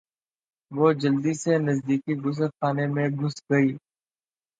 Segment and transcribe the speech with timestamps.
[0.71, 3.69] وہ جلدی سے نزدیکی غسل خانے میں گھس گئی۔